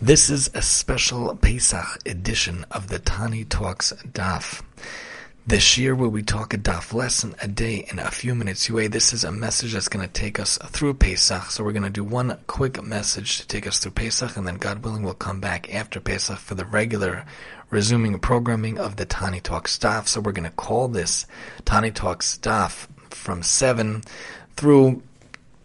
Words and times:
This 0.00 0.30
is 0.30 0.50
a 0.54 0.62
special 0.62 1.36
Pesach 1.36 1.98
edition 2.06 2.64
of 2.70 2.88
the 2.88 2.98
Tani 2.98 3.44
Talks 3.44 3.92
Daf. 4.12 4.62
This 5.46 5.76
year, 5.76 5.94
where 5.94 6.08
we 6.08 6.22
talk 6.22 6.54
a 6.54 6.58
daf 6.58 6.92
lesson 6.92 7.34
a 7.40 7.46
day 7.46 7.86
in 7.90 7.98
a 7.98 8.10
few 8.10 8.34
minutes 8.34 8.68
away, 8.68 8.88
this 8.88 9.12
is 9.12 9.22
a 9.22 9.30
message 9.30 9.74
that's 9.74 9.88
going 9.88 10.04
to 10.04 10.12
take 10.12 10.40
us 10.40 10.58
through 10.66 10.94
Pesach. 10.94 11.50
So 11.50 11.62
we're 11.62 11.72
going 11.72 11.82
to 11.84 11.90
do 11.90 12.04
one 12.04 12.38
quick 12.46 12.82
message 12.82 13.38
to 13.38 13.46
take 13.46 13.66
us 13.66 13.78
through 13.78 13.92
Pesach, 13.92 14.36
and 14.36 14.46
then 14.46 14.56
God 14.56 14.82
willing, 14.82 15.02
we'll 15.02 15.14
come 15.14 15.40
back 15.40 15.72
after 15.72 16.00
Pesach 16.00 16.38
for 16.38 16.54
the 16.54 16.64
regular 16.64 17.24
resuming 17.70 18.18
programming 18.18 18.78
of 18.78 18.96
the 18.96 19.04
Tani 19.04 19.40
Talks 19.40 19.78
Daf. 19.78 20.08
So 20.08 20.20
we're 20.20 20.32
going 20.32 20.50
to 20.50 20.56
call 20.56 20.88
this 20.88 21.26
Tani 21.64 21.92
Talks 21.92 22.38
Daf 22.38 22.88
from 23.10 23.42
7 23.42 24.02
through 24.56 25.02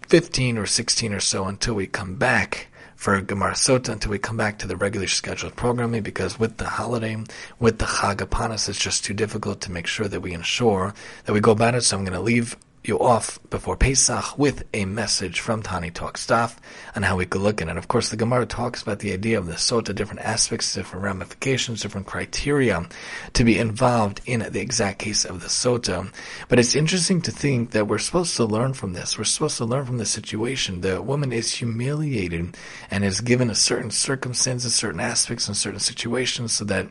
15 0.08 0.58
or 0.58 0.66
16 0.66 1.14
or 1.14 1.20
so 1.20 1.46
until 1.46 1.74
we 1.74 1.88
come 1.88 2.16
back 2.16 2.68
for 2.98 3.22
Gemara 3.22 3.54
Sotah 3.54 3.94
until 3.94 4.12
we 4.12 4.18
come 4.18 4.38
back 4.38 4.58
to 4.60 4.68
the 4.68 4.76
regular 4.76 5.08
scheduled 5.08 5.56
programming 5.56 6.02
because 6.02 6.40
with 6.40 6.58
the 6.58 6.66
holiday, 6.66 7.16
with 7.60 7.78
the 7.78 7.86
Chag 7.86 8.22
upon 8.22 8.52
us, 8.52 8.68
it's 8.68 8.80
just 8.80 9.06
too 9.06 9.14
difficult 9.14 9.62
to 9.62 9.72
make 9.72 9.86
sure 9.86 10.08
that 10.08 10.22
we 10.22 10.34
ensure 10.34 10.96
that 11.26 11.32
we 11.32 11.40
go 11.40 11.52
about 11.52 11.76
it. 11.76 11.84
So 11.84 11.96
I'm 11.96 12.04
going 12.04 12.18
to 12.18 12.20
leave 12.20 12.58
you 12.88 13.00
off 13.00 13.40
before 13.50 13.76
Pesach 13.76 14.38
with 14.38 14.64
a 14.74 14.86
message 14.86 15.40
from 15.40 15.62
Tani 15.62 15.92
Talks 15.92 16.26
Daf 16.26 16.58
on 16.96 17.04
how 17.04 17.18
we 17.18 17.26
could 17.26 17.42
look 17.42 17.62
at 17.62 17.68
it. 17.68 17.78
Of 17.78 17.88
course, 17.88 18.10
the 18.10 18.16
Gemara 18.16 18.46
talks 18.46 18.82
about 18.82 19.00
the 19.00 19.14
idea 19.14 19.38
of 19.38 19.46
the 19.46 19.54
Sotah, 19.54 19.94
different 19.94 20.22
aspects, 20.22 20.74
different 20.74 21.04
ramifications, 21.04 21.82
different 21.82 22.08
criteria 22.08 22.88
to 23.34 23.44
be 23.44 23.58
involved 23.58 24.22
in 24.26 24.40
the 24.40 24.62
exact 24.62 25.00
case 25.00 25.26
of 25.26 25.42
the 25.42 25.48
Sotah. 25.48 26.12
But 26.48 26.60
it's 26.60 26.76
interesting 26.76 27.22
to 27.24 27.32
think 27.32 27.72
that 27.72 27.88
we're 27.88 27.98
supposed 27.98 28.36
to 28.38 28.46
learn 28.46 28.74
from 28.74 28.94
this. 28.94 29.18
We're 29.18 29.26
supposed 29.26 29.58
to 29.58 29.66
learn 29.66 29.86
from 29.86 29.98
the 29.98 30.06
situation. 30.06 30.82
The 30.82 31.02
woman 31.02 31.34
is 31.34 31.54
humiliated 31.54 32.56
and 32.90 33.04
is 33.04 33.22
given 33.22 33.50
a 33.50 33.56
certain 33.56 33.92
circumstances, 33.92 34.74
certain 34.74 35.00
aspects, 35.00 35.48
and 35.48 35.58
certain 35.58 35.80
situations 35.80 36.54
so 36.54 36.66
that, 36.66 36.88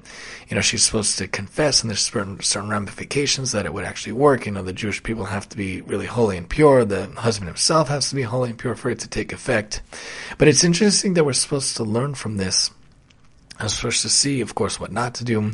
you 0.49 0.55
know, 0.55 0.61
she's 0.61 0.85
supposed 0.85 1.19
to 1.19 1.29
confess 1.29 1.83
and 1.83 1.91
there's 1.91 2.01
certain, 2.01 2.41
certain 2.41 2.71
ramifications 2.71 3.53
that 3.53 3.67
it 3.67 3.73
would 3.73 3.85
actually 3.85 4.13
work. 4.13 4.47
You 4.47 4.53
know, 4.53 4.63
the 4.63 4.73
Jewish 4.73 5.03
people 5.03 5.25
have 5.25 5.49
to 5.49 5.57
be 5.57 5.83
really 5.87 6.07
holy 6.07 6.37
and 6.37 6.49
pure. 6.49 6.85
The 6.85 7.07
husband 7.07 7.49
himself 7.49 7.89
has 7.89 8.09
to 8.11 8.15
be 8.15 8.23
holy 8.23 8.51
and 8.51 8.59
pure 8.59 8.75
for 8.75 8.91
it 8.91 8.99
to 9.01 9.09
take 9.09 9.33
effect. 9.33 9.83
But 10.39 10.49
it's 10.49 10.65
interesting 10.65 11.15
that 11.15 11.25
we're 11.25 11.33
supposed 11.33 11.77
to 11.77 11.85
learn 11.85 12.15
from 12.15 12.37
this. 12.37 12.71
I'm 13.59 13.71
supposed 13.71 14.03
to 14.03 14.11
see, 14.11 14.43
of 14.43 14.55
course, 14.55 14.79
what 14.79 14.93
not 14.93 15.15
to 15.15 15.25
do. 15.25 15.53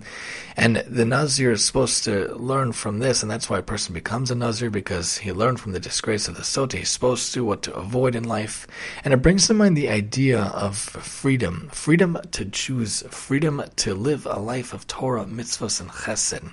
And 0.56 0.78
the 0.88 1.05
Nazir 1.05 1.53
is 1.53 1.64
supposed 1.64 2.03
to 2.05 2.34
learn 2.34 2.72
from 2.72 2.98
this, 2.98 3.22
and 3.22 3.30
that's 3.30 3.48
why 3.48 3.58
a 3.58 3.62
person 3.62 3.94
becomes 3.94 4.28
a 4.30 4.34
Nazir, 4.34 4.70
because 4.70 5.19
he 5.19 5.30
learned 5.30 5.60
from 5.60 5.70
the 5.70 5.78
disgrace 5.78 6.27
of 6.27 6.34
the 6.34 6.42
Sotah. 6.42 6.78
He's 6.78 6.91
supposed 6.91 7.33
to, 7.34 7.44
what 7.44 7.62
to 7.62 7.75
avoid 7.75 8.16
in 8.16 8.25
life. 8.25 8.66
And 9.05 9.14
it 9.14 9.22
brings 9.22 9.47
to 9.47 9.55
mind 9.55 9.77
the 9.77 9.88
idea 9.88 10.41
of 10.41 10.77
freedom. 10.77 11.69
Freedom 11.72 12.19
to 12.33 12.44
choose, 12.44 13.03
freedom 13.10 13.62
to 13.77 13.94
live 13.94 14.27
a 14.27 14.41
life 14.41 14.72
of 14.72 14.88
Torah, 14.88 15.25
mitzvahs, 15.25 15.80
and 15.80 15.91
chesed 15.91 16.50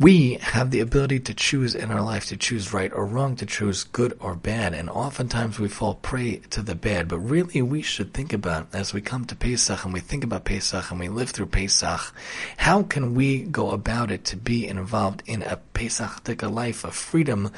we 0.00 0.34
have 0.34 0.70
the 0.70 0.80
ability 0.80 1.18
to 1.20 1.34
choose 1.34 1.74
in 1.74 1.90
our 1.90 2.00
life, 2.00 2.26
to 2.26 2.36
choose 2.36 2.72
right 2.72 2.92
or 2.92 3.04
wrong, 3.04 3.34
to 3.36 3.46
choose 3.46 3.82
good 3.82 4.16
or 4.20 4.36
bad, 4.36 4.72
and 4.72 4.88
oftentimes 4.88 5.58
we 5.58 5.68
fall 5.68 5.94
prey 5.94 6.36
to 6.50 6.62
the 6.62 6.76
bad. 6.76 7.08
But 7.08 7.18
really, 7.18 7.62
we 7.62 7.82
should 7.82 8.14
think 8.14 8.32
about, 8.32 8.68
as 8.72 8.94
we 8.94 9.00
come 9.00 9.24
to 9.24 9.34
Pesach 9.34 9.84
and 9.84 9.92
we 9.92 10.00
think 10.00 10.22
about 10.22 10.44
Pesach 10.44 10.90
and 10.90 11.00
we 11.00 11.08
live 11.08 11.30
through 11.30 11.46
Pesach, 11.46 12.14
how 12.58 12.84
can 12.84 13.14
we 13.14 13.42
go 13.42 13.70
about 13.70 14.12
it 14.12 14.24
to 14.26 14.36
be 14.36 14.68
involved 14.68 15.22
in 15.26 15.42
a 15.42 15.56
Pesach 15.78 16.42
life, 16.42 16.82
a 16.82 16.90
freedom 16.90 17.52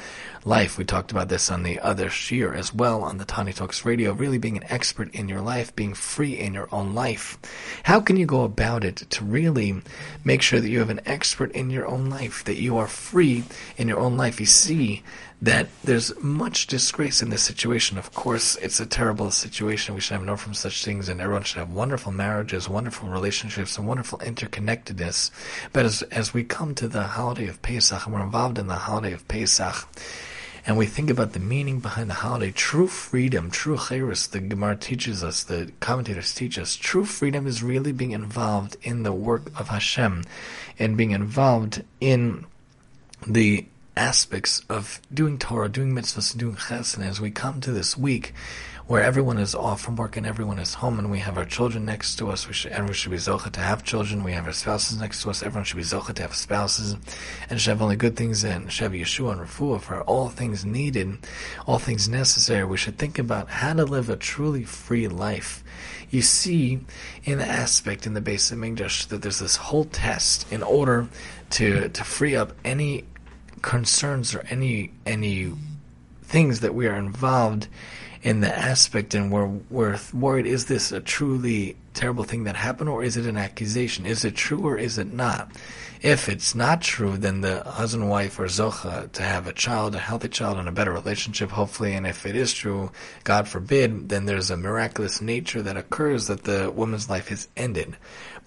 life? 0.45 0.77
We 0.77 0.85
talked 0.85 1.09
about 1.09 1.27
this 1.27 1.49
on 1.49 1.63
the 1.63 1.79
other 1.79 2.07
shiur 2.07 2.55
as 2.55 2.71
well 2.71 3.01
on 3.01 3.17
the 3.17 3.25
Tani 3.25 3.51
Talks 3.51 3.83
radio, 3.83 4.13
really 4.13 4.37
being 4.37 4.57
an 4.57 4.65
expert 4.69 5.11
in 5.15 5.27
your 5.27 5.41
life, 5.41 5.75
being 5.75 5.95
free 5.95 6.37
in 6.37 6.53
your 6.53 6.67
own 6.71 6.93
life. 6.93 7.39
How 7.81 7.99
can 7.99 8.17
you 8.17 8.27
go 8.27 8.43
about 8.43 8.83
it 8.83 8.97
to 8.97 9.25
really 9.25 9.81
make 10.23 10.43
sure 10.43 10.59
that 10.59 10.69
you 10.69 10.77
have 10.77 10.91
an 10.91 11.01
expert 11.07 11.51
in 11.53 11.71
your 11.71 11.87
own 11.87 12.11
life, 12.11 12.43
that 12.43 12.61
you 12.61 12.77
are 12.77 12.85
free 12.85 13.43
in 13.75 13.87
your 13.87 13.99
own 13.99 14.17
life. 14.17 14.39
You 14.39 14.45
see 14.45 15.01
that 15.41 15.67
there's 15.83 16.17
much 16.21 16.67
disgrace 16.67 17.21
in 17.21 17.29
this 17.29 17.41
situation. 17.41 17.97
Of 17.97 18.13
course, 18.13 18.55
it's 18.57 18.79
a 18.79 18.85
terrible 18.85 19.31
situation. 19.31 19.95
We 19.95 20.01
should 20.01 20.13
have 20.13 20.23
known 20.23 20.37
from 20.37 20.53
such 20.53 20.85
things, 20.85 21.09
and 21.09 21.19
everyone 21.19 21.43
should 21.43 21.57
have 21.57 21.71
wonderful 21.71 22.11
marriages, 22.11 22.69
wonderful 22.69 23.09
relationships, 23.09 23.77
and 23.77 23.87
wonderful 23.87 24.19
interconnectedness. 24.19 25.31
But 25.73 25.85
as, 25.85 26.03
as 26.03 26.33
we 26.33 26.43
come 26.43 26.75
to 26.75 26.87
the 26.87 27.03
holiday 27.03 27.47
of 27.47 27.61
Pesach, 27.63 28.05
and 28.05 28.13
we're 28.13 28.21
involved 28.21 28.59
in 28.59 28.67
the 28.67 28.75
holiday 28.75 29.13
of 29.13 29.27
Pesach, 29.27 29.87
and 30.67 30.77
we 30.77 30.85
think 30.85 31.09
about 31.09 31.33
the 31.33 31.39
meaning 31.39 31.79
behind 31.79 32.11
the 32.11 32.15
holiday, 32.15 32.51
true 32.51 32.85
freedom, 32.85 33.49
true 33.49 33.77
chayrus, 33.77 34.29
the 34.29 34.39
Gemara 34.39 34.75
teaches 34.75 35.23
us, 35.23 35.43
the 35.43 35.71
commentators 35.79 36.35
teach 36.35 36.59
us, 36.59 36.75
true 36.75 37.03
freedom 37.03 37.47
is 37.47 37.63
really 37.63 37.91
being 37.91 38.11
involved 38.11 38.77
in 38.83 39.01
the 39.01 39.11
work 39.11 39.47
of 39.59 39.69
Hashem 39.69 40.23
and 40.77 40.95
being 40.95 41.11
involved 41.11 41.83
in 41.99 42.45
the 43.25 43.65
aspects 43.95 44.61
of 44.69 45.01
doing 45.13 45.37
Torah, 45.37 45.69
doing 45.69 45.93
mitzvahs, 45.93 46.31
and 46.31 46.39
doing 46.39 46.55
chesed. 46.55 47.03
As 47.05 47.19
we 47.19 47.31
come 47.31 47.61
to 47.61 47.71
this 47.71 47.97
week, 47.97 48.33
where 48.91 49.03
everyone 49.03 49.37
is 49.37 49.55
off 49.55 49.79
from 49.79 49.95
work 49.95 50.17
and 50.17 50.27
everyone 50.27 50.59
is 50.59 50.73
home 50.73 50.99
and 50.99 51.09
we 51.09 51.19
have 51.19 51.37
our 51.37 51.45
children 51.45 51.85
next 51.85 52.17
to 52.17 52.29
us. 52.29 52.45
We 52.45 52.53
should, 52.53 52.73
everyone 52.73 52.93
should 52.93 53.11
be 53.11 53.17
zocha 53.17 53.49
to 53.53 53.61
have 53.61 53.85
children. 53.85 54.21
We 54.21 54.33
have 54.33 54.45
our 54.45 54.51
spouses 54.51 54.99
next 54.99 55.23
to 55.23 55.29
us. 55.29 55.41
Everyone 55.41 55.63
should 55.63 55.77
be 55.77 55.83
zocha 55.83 56.13
to 56.15 56.21
have 56.23 56.35
spouses 56.35 56.97
and 57.49 57.61
should 57.61 57.69
have 57.69 57.81
only 57.81 57.95
good 57.95 58.17
things 58.17 58.43
and 58.43 58.69
should 58.69 58.83
have 58.83 58.91
Yeshua 58.91 59.31
and 59.31 59.41
Refuah 59.41 59.79
for 59.79 60.01
all 60.01 60.27
things 60.27 60.65
needed, 60.65 61.19
all 61.65 61.79
things 61.79 62.09
necessary. 62.09 62.65
We 62.65 62.75
should 62.75 62.97
think 62.97 63.17
about 63.17 63.49
how 63.49 63.71
to 63.71 63.85
live 63.85 64.09
a 64.09 64.17
truly 64.17 64.65
free 64.65 65.07
life. 65.07 65.63
You 66.09 66.21
see 66.21 66.81
in 67.23 67.37
the 67.37 67.47
aspect 67.47 68.05
in 68.05 68.13
the 68.13 68.19
base 68.19 68.51
of 68.51 68.61
English 68.61 69.05
that 69.05 69.21
there's 69.21 69.39
this 69.39 69.55
whole 69.55 69.85
test 69.85 70.51
in 70.51 70.61
order 70.61 71.07
to, 71.51 71.87
to 71.87 72.03
free 72.03 72.35
up 72.35 72.51
any 72.65 73.05
concerns 73.61 74.35
or 74.35 74.41
any, 74.49 74.91
any 75.05 75.53
things 76.23 76.61
that 76.61 76.73
we 76.73 76.87
are 76.87 76.95
involved 76.95 77.67
in 78.23 78.41
the 78.41 78.57
aspect 78.57 79.13
and 79.15 79.31
we're, 79.31 79.47
we're 79.69 79.99
worried 80.13 80.45
is 80.45 80.65
this 80.65 80.91
a 80.91 80.99
truly 80.99 81.75
terrible 81.93 82.23
thing 82.23 82.43
that 82.43 82.55
happened 82.55 82.89
or 82.89 83.03
is 83.03 83.17
it 83.17 83.25
an 83.25 83.37
accusation? 83.37 84.05
Is 84.05 84.23
it 84.23 84.35
true 84.35 84.65
or 84.65 84.77
is 84.77 84.97
it 84.97 85.11
not? 85.11 85.51
If 86.01 86.29
it's 86.29 86.55
not 86.55 86.81
true, 86.81 87.15
then 87.15 87.41
the 87.41 87.63
husband 87.63 88.01
and 88.01 88.09
wife 88.09 88.39
are 88.39 88.45
zocha 88.45 89.11
to 89.11 89.21
have 89.21 89.45
a 89.45 89.53
child, 89.53 89.93
a 89.93 89.99
healthy 89.99 90.29
child, 90.29 90.57
and 90.57 90.67
a 90.67 90.71
better 90.71 90.91
relationship, 90.91 91.51
hopefully. 91.51 91.93
And 91.93 92.07
if 92.07 92.25
it 92.25 92.35
is 92.35 92.53
true, 92.53 92.91
God 93.23 93.47
forbid, 93.47 94.09
then 94.09 94.25
there's 94.25 94.49
a 94.49 94.57
miraculous 94.57 95.21
nature 95.21 95.61
that 95.61 95.77
occurs 95.77 96.25
that 96.25 96.43
the 96.43 96.71
woman's 96.71 97.07
life 97.07 97.31
is 97.31 97.49
ended. 97.55 97.97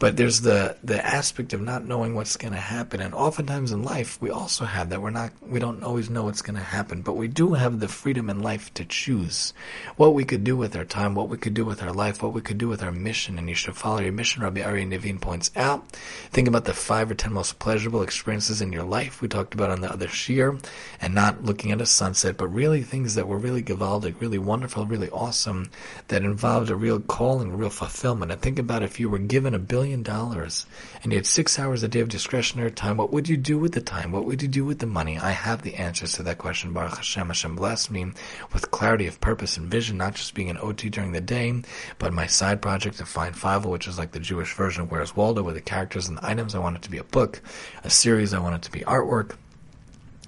But 0.00 0.16
there's 0.16 0.40
the, 0.40 0.76
the 0.82 1.06
aspect 1.06 1.52
of 1.52 1.60
not 1.60 1.86
knowing 1.86 2.16
what's 2.16 2.36
going 2.36 2.54
to 2.54 2.60
happen. 2.60 3.00
And 3.00 3.14
oftentimes 3.14 3.70
in 3.70 3.84
life, 3.84 4.20
we 4.20 4.30
also 4.30 4.64
have 4.64 4.90
that. 4.90 5.00
We're 5.00 5.10
not, 5.10 5.30
we 5.40 5.60
don't 5.60 5.84
always 5.84 6.10
know 6.10 6.24
what's 6.24 6.42
going 6.42 6.56
to 6.56 6.62
happen, 6.62 7.02
but 7.02 7.12
we 7.12 7.28
do 7.28 7.54
have 7.54 7.78
the 7.78 7.86
freedom 7.86 8.28
in 8.28 8.42
life 8.42 8.74
to 8.74 8.84
choose 8.84 9.54
what 9.94 10.12
we 10.12 10.24
could 10.24 10.42
do 10.42 10.56
with 10.56 10.74
our 10.74 10.84
time, 10.84 11.14
what 11.14 11.28
we 11.28 11.36
could 11.36 11.54
do 11.54 11.64
with 11.64 11.80
our 11.80 11.92
life, 11.92 12.20
what 12.20 12.32
we 12.32 12.40
could 12.40 12.58
do 12.58 12.66
with 12.66 12.82
our 12.82 12.90
mission. 12.90 13.38
And 13.38 13.48
you 13.48 13.54
should 13.54 13.76
follow 13.76 14.00
your 14.00 14.10
mission. 14.10 14.42
Rabbi 14.42 14.62
Ari 14.62 14.84
Nivin 14.84 15.20
points 15.20 15.52
out. 15.54 15.88
Think 16.32 16.48
about 16.48 16.64
the 16.64 16.74
five 16.74 17.08
or 17.08 17.14
ten 17.14 17.32
most 17.32 17.43
pleasurable 17.52 18.02
experiences 18.02 18.60
in 18.60 18.72
your 18.72 18.84
life 18.84 19.20
we 19.20 19.28
talked 19.28 19.54
about 19.54 19.70
on 19.70 19.80
the 19.80 19.92
other 19.92 20.06
shiur 20.06 20.64
and 21.00 21.14
not 21.14 21.44
looking 21.44 21.72
at 21.72 21.80
a 21.80 21.86
sunset, 21.86 22.36
but 22.36 22.48
really 22.48 22.82
things 22.82 23.14
that 23.14 23.28
were 23.28 23.38
really 23.38 23.62
gewaldic, 23.62 24.20
really 24.20 24.38
wonderful, 24.38 24.86
really 24.86 25.10
awesome, 25.10 25.70
that 26.08 26.22
involved 26.22 26.70
a 26.70 26.76
real 26.76 27.00
calling, 27.00 27.52
a 27.52 27.56
real 27.56 27.70
fulfillment. 27.70 28.32
And 28.32 28.40
think 28.40 28.58
about 28.58 28.82
if 28.82 28.98
you 28.98 29.08
were 29.08 29.18
given 29.18 29.54
a 29.54 29.58
billion 29.58 30.02
dollars 30.02 30.66
and 31.02 31.12
you 31.12 31.18
had 31.18 31.26
six 31.26 31.58
hours 31.58 31.82
a 31.82 31.88
day 31.88 32.00
of 32.00 32.08
discretionary 32.08 32.70
time, 32.70 32.96
what 32.96 33.12
would 33.12 33.28
you 33.28 33.36
do 33.36 33.58
with 33.58 33.72
the 33.72 33.80
time? 33.80 34.12
What 34.12 34.24
would 34.24 34.42
you 34.42 34.48
do 34.48 34.64
with 34.64 34.78
the 34.78 34.86
money? 34.86 35.18
I 35.18 35.30
have 35.30 35.62
the 35.62 35.74
answers 35.74 36.12
to 36.14 36.22
that 36.24 36.38
question. 36.38 36.72
Baruch 36.72 36.96
Hashem, 36.96 37.26
Hashem 37.26 37.56
bless 37.56 37.90
me 37.90 38.12
with 38.52 38.70
clarity 38.70 39.06
of 39.06 39.20
purpose 39.20 39.56
and 39.56 39.70
vision, 39.70 39.98
not 39.98 40.14
just 40.14 40.34
being 40.34 40.50
an 40.50 40.58
OT 40.58 40.88
during 40.88 41.12
the 41.12 41.20
day, 41.20 41.62
but 41.98 42.12
my 42.12 42.26
side 42.26 42.62
project 42.62 43.00
of 43.00 43.08
Find 43.08 43.36
Five, 43.36 43.64
which 43.64 43.86
is 43.88 43.98
like 43.98 44.12
the 44.12 44.20
Jewish 44.20 44.54
version 44.54 44.82
of 44.82 44.90
Where's 44.90 45.16
Waldo 45.16 45.42
with 45.42 45.54
the 45.54 45.60
characters 45.60 46.08
and 46.08 46.18
the 46.18 46.26
items. 46.26 46.54
I 46.54 46.58
want 46.58 46.76
it 46.76 46.82
to 46.82 46.90
be 46.90 46.98
a 46.98 47.04
book, 47.04 47.33
a 47.82 47.90
series. 47.90 48.34
I 48.34 48.38
want 48.38 48.56
it 48.56 48.62
to 48.62 48.70
be 48.70 48.80
artwork. 48.80 49.36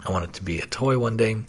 I 0.06 0.11
want 0.12 0.25
it 0.25 0.32
to 0.35 0.43
be 0.44 0.61
a 0.61 0.67
toy 0.67 0.99
one 0.99 1.17
day 1.17 1.43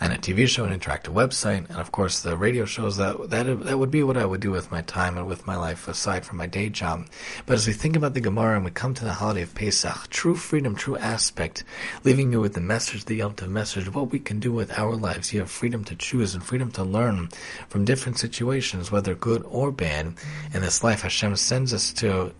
and 0.00 0.12
a 0.12 0.18
TV 0.18 0.46
show, 0.46 0.64
an 0.64 0.78
interactive 0.78 1.14
website, 1.14 1.68
and 1.70 1.78
of 1.78 1.90
course 1.92 2.20
the 2.20 2.36
radio 2.36 2.64
shows. 2.64 2.96
That 2.96 3.30
that 3.30 3.64
that 3.64 3.78
would 3.78 3.90
be 3.90 4.02
what 4.02 4.16
I 4.16 4.24
would 4.24 4.40
do 4.40 4.50
with 4.50 4.70
my 4.70 4.82
time 4.82 5.16
and 5.16 5.26
with 5.26 5.46
my 5.46 5.56
life 5.56 5.88
aside 5.88 6.24
from 6.24 6.38
my 6.38 6.46
day 6.46 6.68
job. 6.68 7.06
But 7.46 7.54
as 7.54 7.66
we 7.66 7.72
think 7.72 7.96
about 7.96 8.14
the 8.14 8.20
Gemara 8.20 8.56
and 8.56 8.64
we 8.64 8.70
come 8.70 8.94
to 8.94 9.04
the 9.04 9.14
holiday 9.14 9.42
of 9.42 9.54
Pesach, 9.54 10.08
true 10.10 10.34
freedom, 10.34 10.74
true 10.74 10.96
aspect, 10.98 11.64
leaving 12.04 12.32
you 12.32 12.40
with 12.40 12.54
the 12.54 12.60
message, 12.60 13.06
the 13.06 13.20
Tov 13.20 13.48
message, 13.48 13.92
what 13.92 14.10
we 14.12 14.18
can 14.18 14.40
do 14.40 14.52
with 14.52 14.78
our 14.78 14.94
lives. 14.94 15.32
You 15.32 15.40
have 15.40 15.50
freedom 15.50 15.84
to 15.84 15.96
choose 15.96 16.34
and 16.34 16.44
freedom 16.44 16.70
to 16.72 16.84
learn 16.84 17.30
from 17.68 17.84
different 17.84 18.18
situations, 18.18 18.92
whether 18.92 19.14
good 19.14 19.42
or 19.48 19.72
bad. 19.72 20.14
In 20.52 20.60
this 20.60 20.84
life, 20.84 21.02
Hashem 21.02 21.36
sends 21.36 21.72
us 21.72 21.92
to 21.94 22.32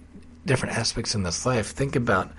different 0.46 0.76
aspects 0.76 1.14
in 1.14 1.22
this 1.22 1.46
life. 1.46 1.70
Think 1.70 1.96
about 1.96 2.30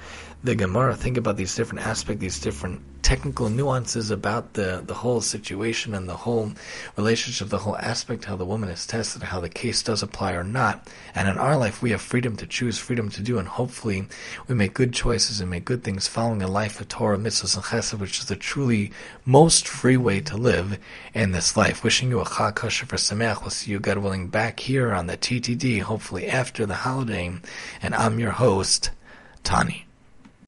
the 0.44 0.56
Gemara, 0.56 0.96
think 0.96 1.18
about 1.18 1.38
these 1.38 1.56
different 1.56 1.86
aspects, 1.86 2.22
these 2.22 2.40
different 2.40 2.82
technical 3.06 3.50
nuances 3.50 4.10
about 4.10 4.54
the, 4.54 4.82
the 4.84 4.96
whole 4.96 5.22
situation 5.22 5.94
and 5.94 6.10
the 6.10 6.16
whole 6.16 6.52
relationship, 6.98 7.50
the 7.50 7.60
whole 7.60 7.78
aspect, 7.78 8.26
how 8.26 8.36
the 8.36 8.44
woman 8.44 8.68
is 8.68 8.88
tested, 8.88 9.22
how 9.22 9.40
the 9.40 9.48
case 9.48 9.84
does 9.84 10.02
apply 10.02 10.34
or 10.34 10.44
not. 10.44 10.88
And 11.14 11.30
in 11.30 11.38
our 11.38 11.56
life, 11.56 11.84
we 11.84 11.92
have 11.92 12.02
freedom 12.02 12.36
to 12.38 12.48
choose, 12.48 12.80
freedom 12.80 13.12
to 13.12 13.22
do, 13.22 13.38
and 13.38 13.48
hopefully 13.48 14.08
we 14.48 14.56
make 14.56 14.74
good 14.74 14.92
choices 14.92 15.40
and 15.40 15.52
make 15.52 15.66
good 15.66 15.84
things 15.84 16.08
following 16.08 16.42
a 16.42 16.48
life 16.48 16.82
of 16.82 16.88
Torah, 16.88 17.20
mitzvahs, 17.20 17.56
and 17.56 17.66
chesed, 17.66 18.00
which 18.00 18.22
is 18.22 18.26
the 18.26 18.36
truly 18.36 18.92
most 19.24 19.68
free 19.68 19.98
way 19.98 20.20
to 20.22 20.36
live 20.36 20.80
in 21.14 21.32
this 21.32 21.56
life. 21.56 21.84
Wishing 21.84 22.10
you 22.10 22.22
a 22.22 22.26
Chag 22.26 22.56
Kosher 22.56 22.88
for 22.88 22.96
Sameach. 22.96 23.42
We'll 23.42 23.52
see 23.52 23.70
you, 23.70 23.80
God 23.80 24.00
willing, 24.00 24.30
back 24.30 24.62
here 24.62 24.96
on 24.96 25.06
the 25.06 25.16
TTD, 25.16 25.82
hopefully 25.82 26.28
after 26.28 26.66
the 26.66 26.74
holiday. 26.74 27.36
And 27.84 27.94
I'm 27.94 28.20
your 28.20 28.32
host, 28.32 28.90
Tani. 29.44 29.85